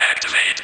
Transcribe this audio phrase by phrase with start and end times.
[0.00, 0.62] Activate.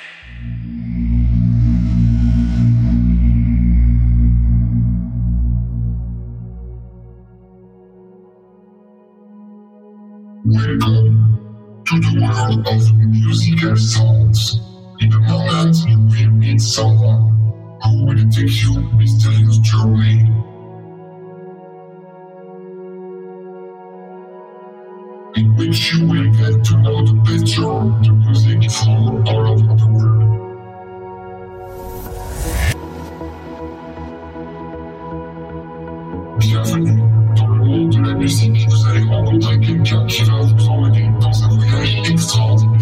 [10.44, 14.60] Welcome to the world of musical sounds.
[15.00, 20.24] In a moment, you will meet someone who will take you mysterious journey.
[25.36, 27.60] In which you will get to know the better
[28.02, 30.22] the music from all over the world.
[36.38, 37.02] Bienvenue
[37.36, 38.66] dans le monde de la musique.
[38.66, 42.75] Vous allez rencontrer quelqu'un qui va vous emmener dans un voyage extraordinaire.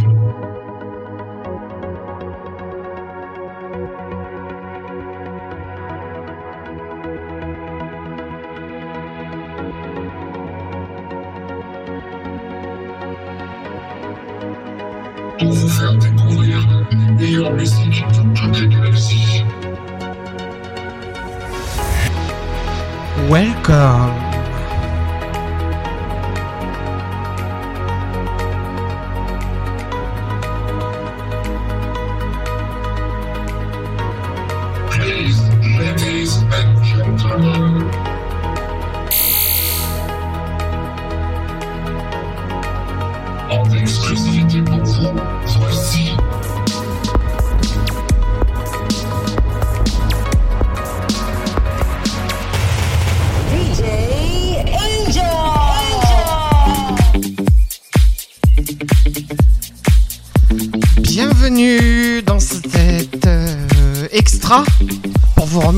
[43.51, 45.15] En exclusivité pour vous,
[45.59, 46.17] voici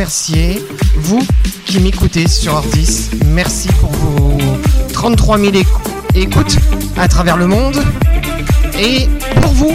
[0.07, 0.65] remercier,
[0.99, 1.21] vous
[1.65, 3.11] qui m'écoutez sur Ordis.
[3.27, 4.39] Merci pour vos
[4.93, 5.81] 33 000 écou-
[6.15, 6.57] écoutes
[6.97, 7.77] à travers le monde.
[8.79, 9.09] Et
[9.43, 9.73] pour vous,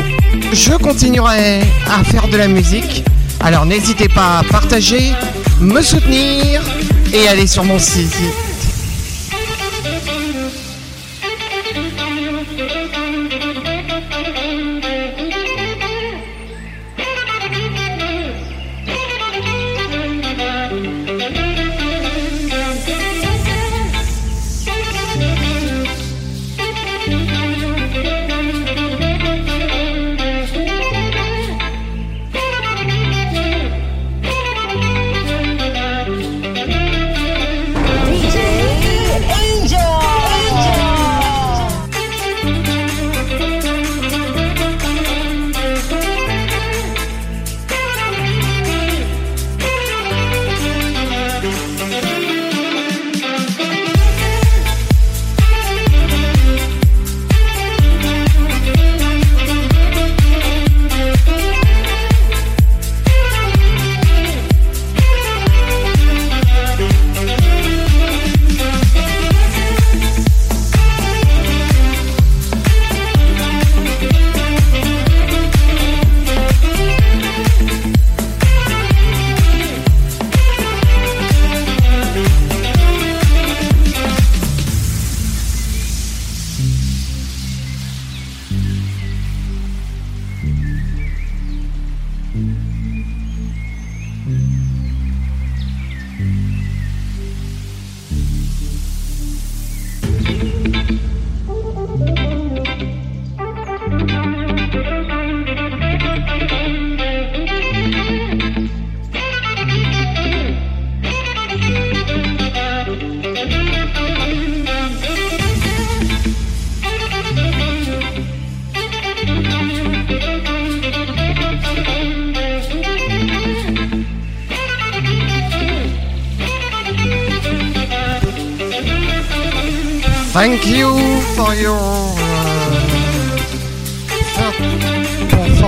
[0.53, 3.03] je continuerai à faire de la musique.
[3.41, 5.11] Alors n'hésitez pas à partager,
[5.59, 6.61] me soutenir
[7.13, 8.15] et aller sur mon site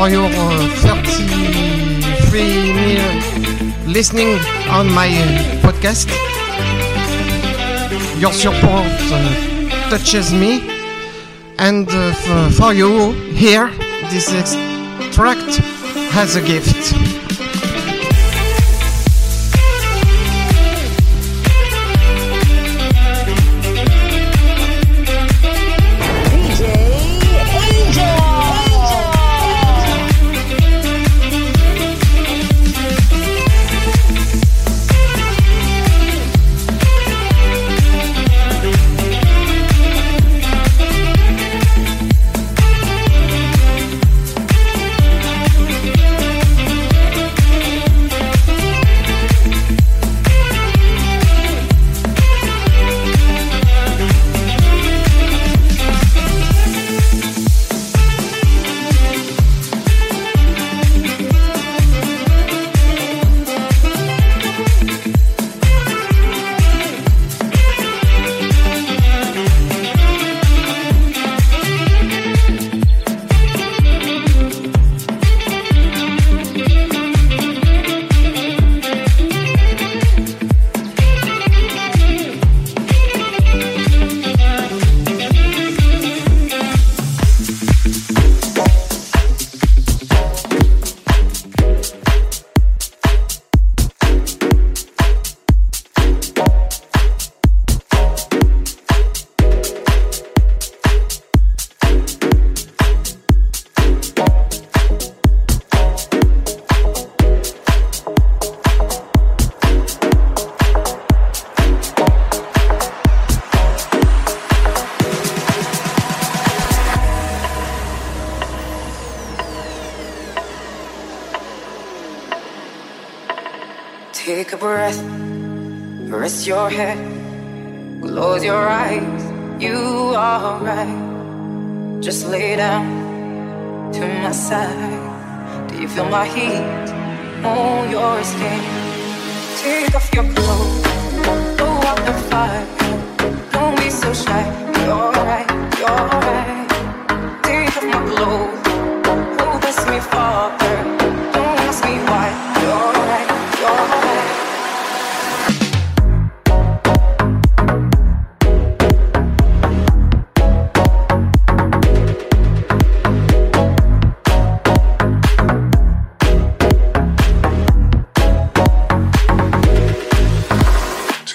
[0.04, 4.38] for your uh, 33 million listening
[4.70, 6.10] on my uh, podcast.
[8.20, 10.60] Your support uh, touches me,
[11.58, 11.90] and
[12.58, 13.70] for you here,
[14.10, 15.56] this extract
[16.12, 17.13] has a gift.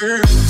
[0.01, 0.48] Arms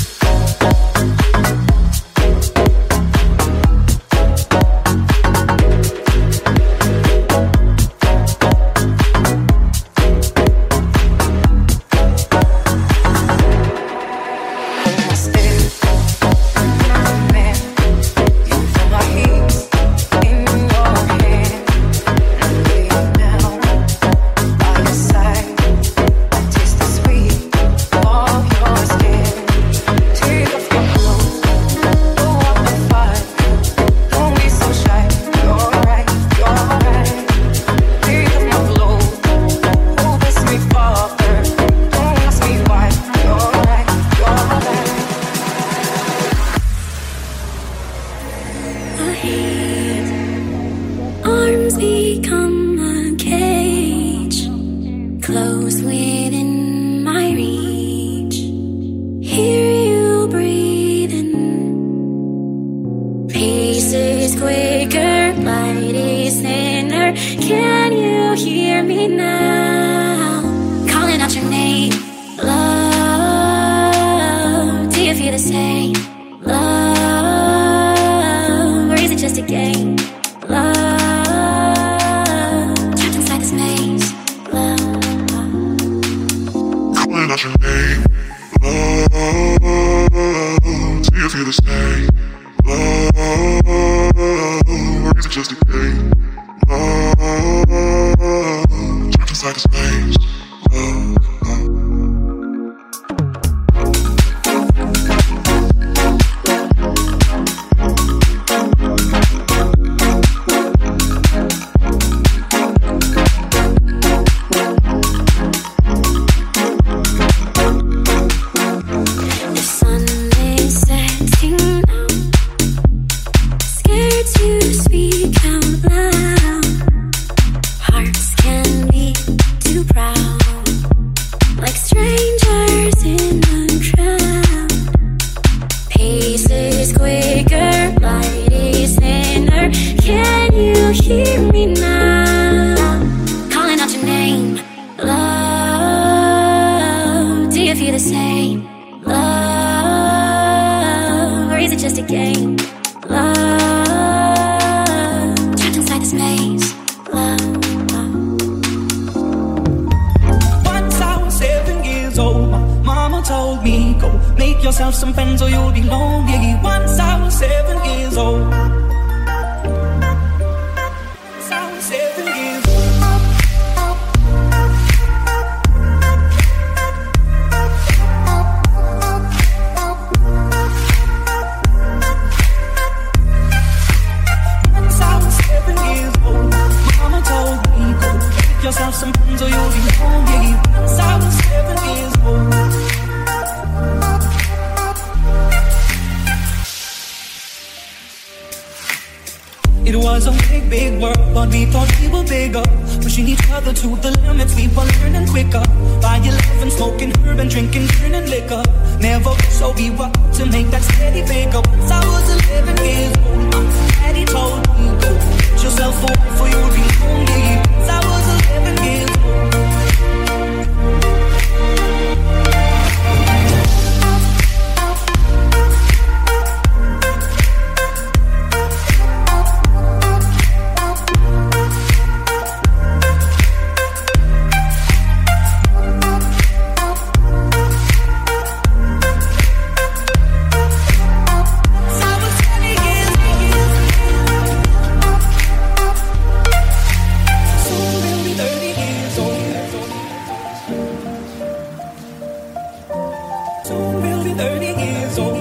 [253.69, 255.37] soon will be 30 years old.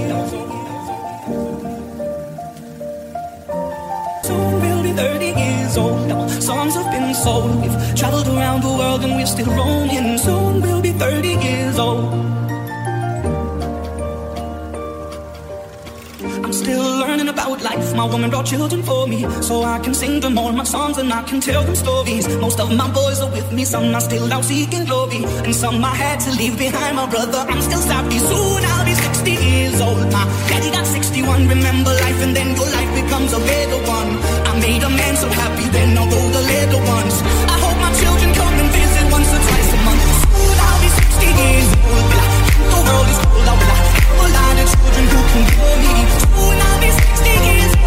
[4.28, 6.32] Soon will be 30 years old.
[6.44, 7.62] Songs have been sold.
[7.62, 10.18] We've traveled around the world and we're still roaming.
[10.18, 12.37] Soon we'll be 30 years old.
[17.78, 17.96] Life.
[17.96, 21.12] My woman brought children for me, so I can sing them all my songs and
[21.12, 22.28] I can tell them stories.
[22.38, 25.84] Most of my boys are with me, some are still out seeking glory, and some
[25.84, 26.96] I had to leave behind.
[26.96, 28.20] My brother, I'm still savvy.
[28.20, 30.12] Soon I'll be 60 years old.
[30.12, 31.48] My daddy got 61.
[31.48, 34.12] Remember life, and then your life becomes a better one.
[34.50, 37.16] I made a man so happy, then I'll go the little ones.
[37.54, 40.06] I hope my children come and visit once or twice a month.
[40.34, 42.10] Soon I'll be 60 years old.
[42.74, 43.48] The world is cold.
[43.48, 45.96] I will have a lot of children who can hear me.
[46.22, 46.26] Soon I'll be 60 years old.
[46.26, 46.26] Soon I'll be 60 years old.
[46.26, 46.26] Will I?
[46.26, 46.26] The world is cold.
[46.26, 46.26] I will I have a lot of children who can hear me.
[46.28, 47.67] Soon I'll be 60 years old.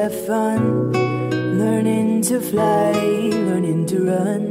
[0.00, 0.92] Have fun,
[1.58, 2.92] learning to fly,
[3.48, 4.42] learning to run.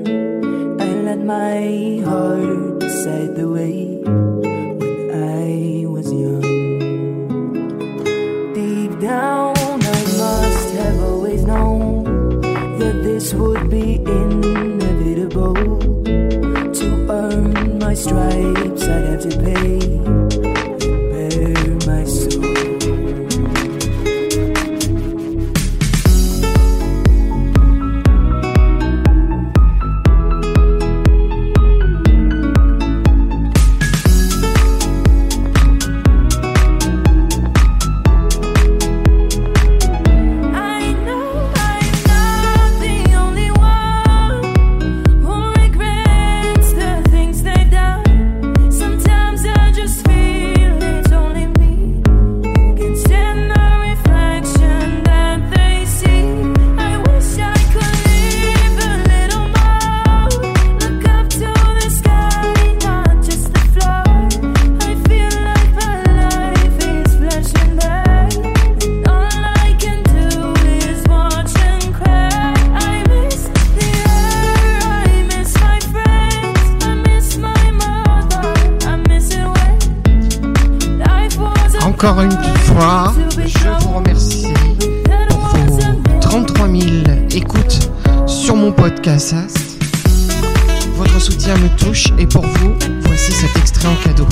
[0.79, 6.43] I let my heart decide the way when I was young.
[8.53, 12.03] Deep down, I must have always known
[12.77, 15.55] that this would be inevitable.
[16.79, 19.98] To earn my stripes, I'd have to pay
[82.01, 83.13] Encore une fois,
[83.45, 84.47] je vous remercie
[85.27, 85.79] pour vos
[86.21, 86.87] 33 000
[87.35, 87.91] écoutes
[88.25, 89.35] sur mon podcast.
[90.95, 94.25] Votre soutien me touche et pour vous, voici cet extrait en cadeau.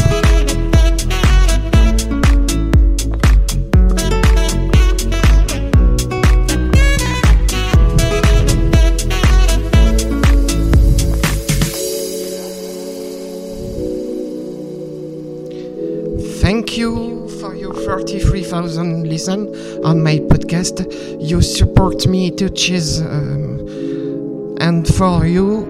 [18.07, 20.85] 43,000 listen on my podcast.
[21.19, 25.65] You support me to choose, um, and for you,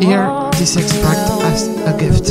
[0.00, 2.26] here this extract as a gift.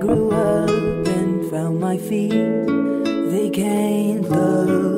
[0.00, 4.93] Grew up and found my feet, they can't love.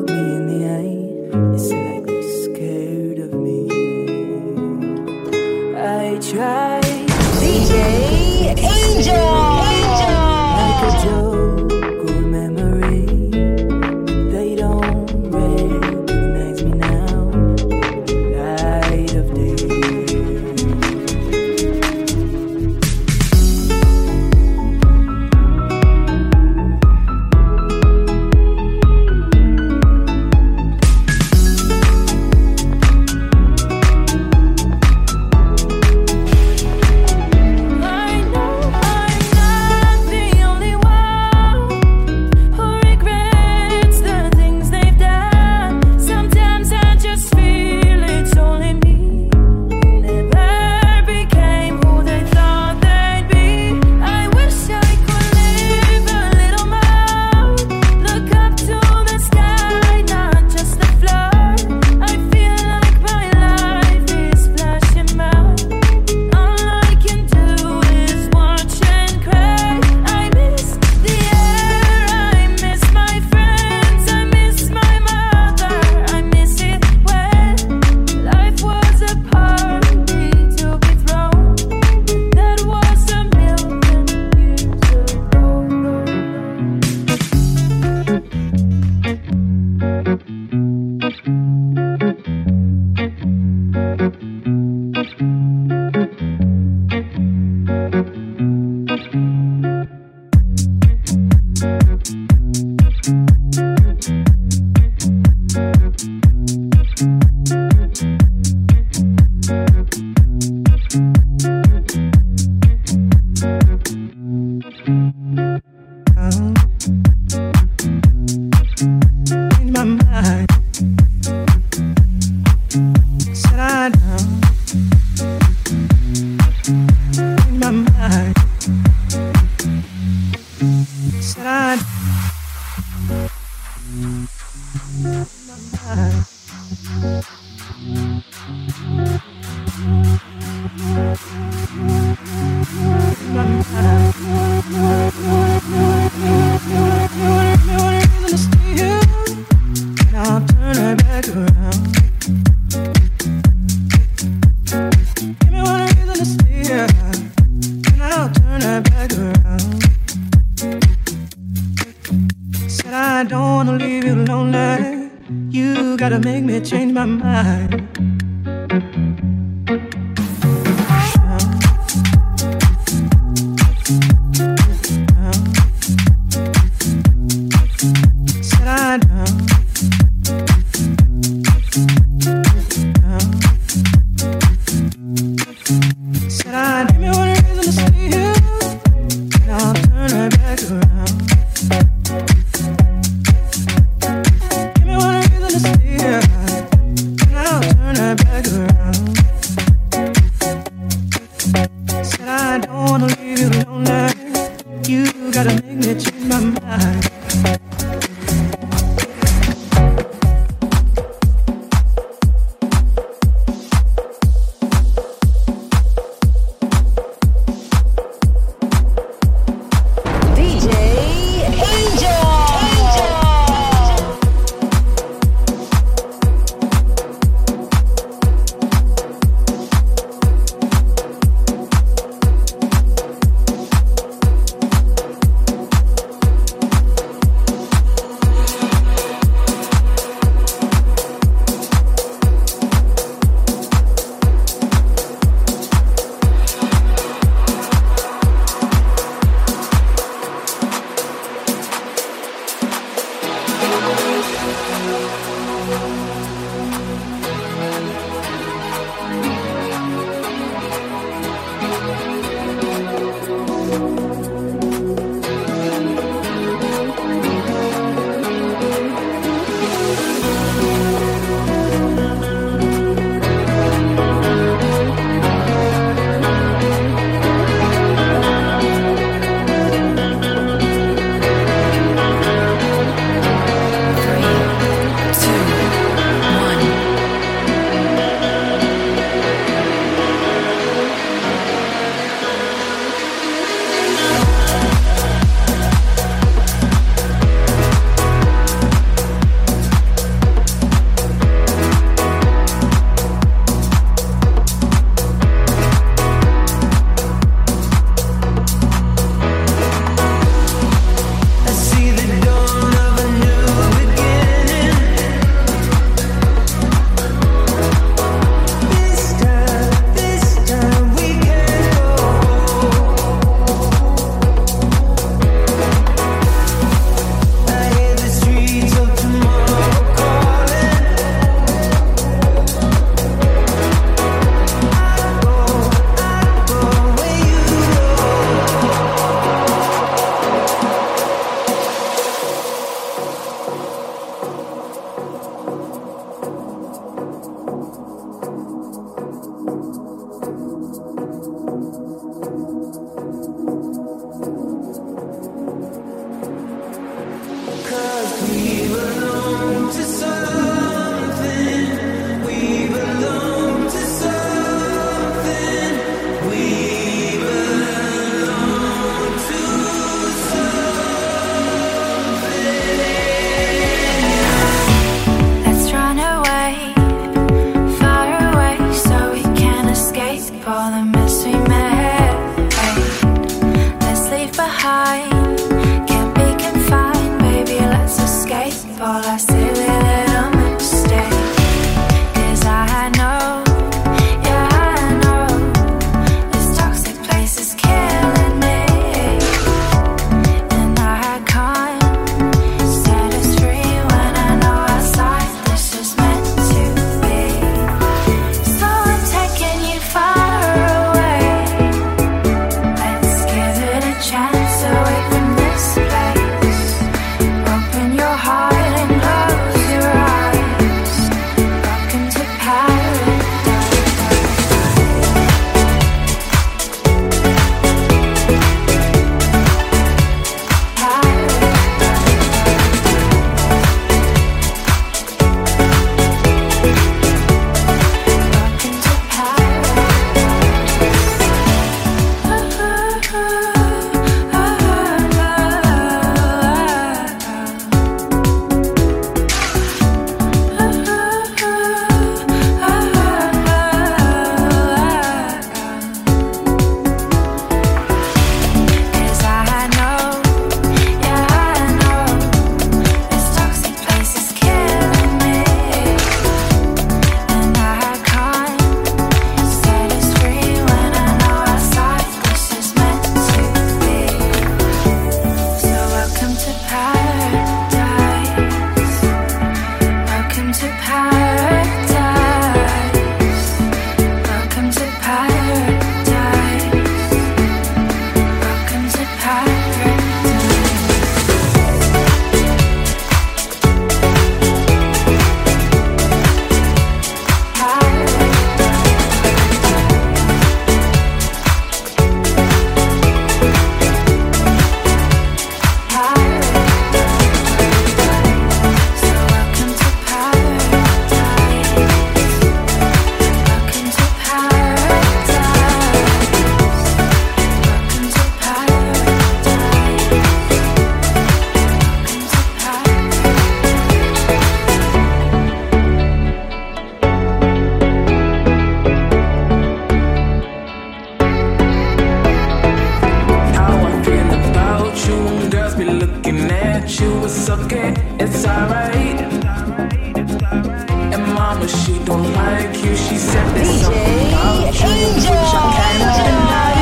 [541.65, 542.95] she don't like you.
[542.97, 545.33] She said there's DJ something about you Angel.
[545.33, 546.75] which I cannot deny.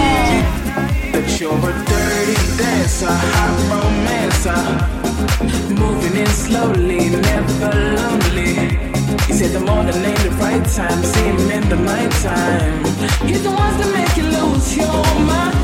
[1.13, 4.63] That you're a dirty dancer, hot romancer,
[5.81, 8.53] moving in slowly, never lonely.
[9.27, 12.85] He said the morning ain't the right time, see him in the night time.
[13.27, 15.55] He's the ones that make you lose your mind.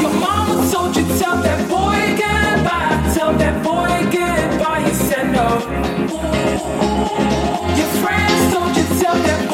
[0.00, 1.49] Your mama told you tell that.
[6.60, 9.49] Your friends don't you tell them.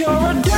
[0.00, 0.55] you're a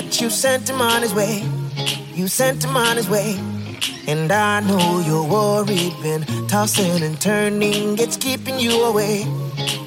[0.00, 1.44] that you sent him on his way.
[2.14, 3.38] You sent him on his way.
[4.06, 9.24] And I know you're worried, been tossing and turning, it's keeping you away.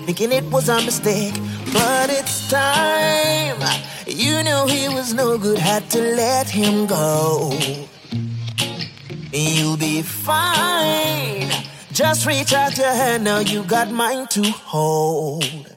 [0.05, 1.33] Thinking it was a mistake,
[1.73, 3.59] but it's time.
[4.05, 7.57] You knew he was no good, had to let him go.
[9.31, 11.49] You'll be fine.
[11.91, 15.73] Just reach out your hand, now you got mine to hold.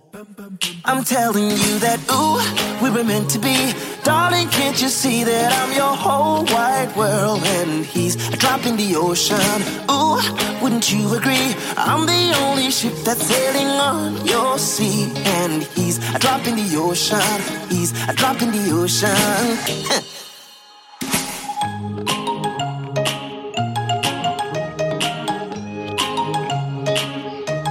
[0.85, 3.73] I'm telling you that, ooh, we were meant to be.
[4.07, 8.77] Darling, can't you see that I'm your whole wide world and he's a drop in
[8.77, 9.63] the ocean?
[9.91, 10.23] Ooh,
[10.63, 11.57] wouldn't you agree?
[11.77, 16.77] I'm the only ship that's sailing on your sea and he's a drop in the
[16.77, 17.43] ocean.
[17.69, 19.11] He's a drop in the ocean.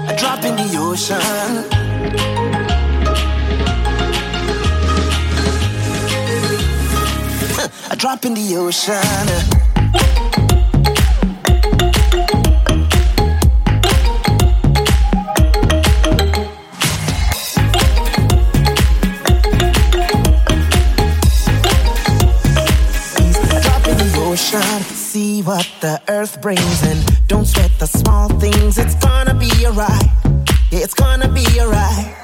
[0.10, 2.45] a drop in the ocean.
[8.16, 8.96] Drop in the ocean.
[24.94, 28.78] See what the earth brings and don't sweat the small things.
[28.78, 30.10] It's gonna be alright.
[30.72, 32.16] It's gonna be alright.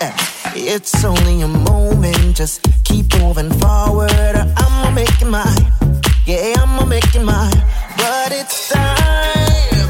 [0.55, 2.35] It's only a moment.
[2.35, 4.35] Just keep moving forward.
[4.63, 5.65] I'ma make it mine.
[6.25, 7.59] Yeah, I'ma make it mine.
[7.97, 9.89] But it's time.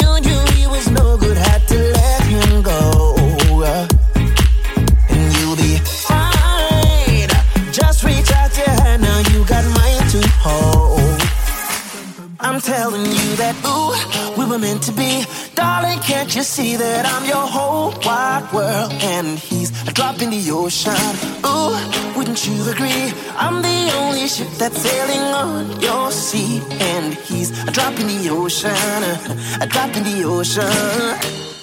[0.00, 1.36] You knew he was no good.
[1.36, 2.80] Had to let him go.
[5.12, 5.74] And you'll be
[6.08, 7.30] fine.
[7.72, 9.02] Just reach out your hand.
[9.02, 11.20] Now you got mine to hold.
[12.38, 13.92] I'm telling you that, ooh,
[14.38, 15.24] we were meant to be.
[16.16, 18.90] Can't you see that I'm your whole wide world?
[19.02, 20.94] And he's a drop in the ocean.
[21.44, 23.12] Ooh, wouldn't you agree?
[23.36, 26.62] I'm the only ship that's sailing on your sea.
[26.80, 28.72] And he's a drop in the ocean.
[29.60, 31.55] A drop in the ocean.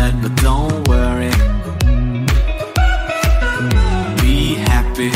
[0.00, 1.32] Bed, but don't worry.
[4.22, 4.38] Be
[4.70, 5.12] happy.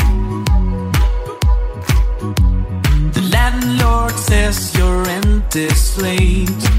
[3.15, 6.74] The landlord says your rent is late.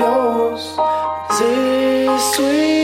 [0.00, 0.76] of yours.
[1.38, 2.75] This sweet.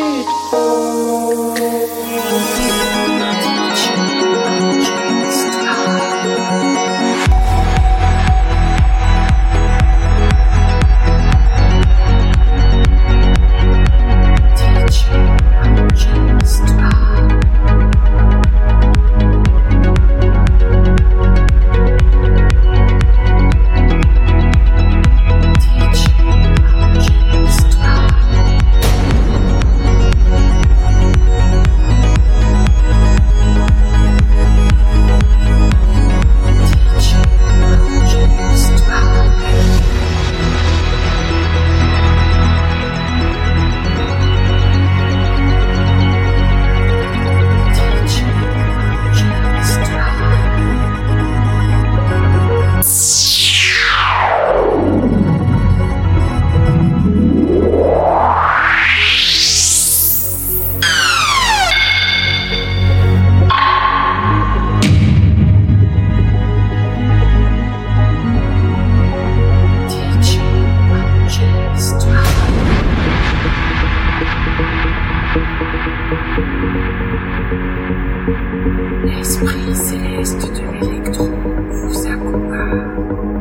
[79.04, 81.30] L'esprit céleste de l'électron
[81.70, 83.31] vous accompagne.